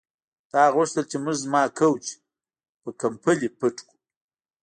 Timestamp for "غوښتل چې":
0.75-1.17